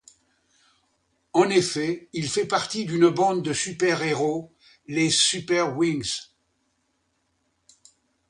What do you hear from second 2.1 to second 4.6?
il fait partie d'une bande de super-héros,